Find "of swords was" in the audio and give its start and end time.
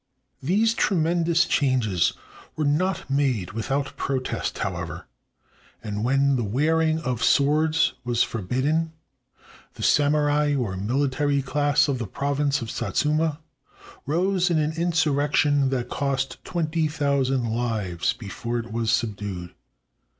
7.01-8.23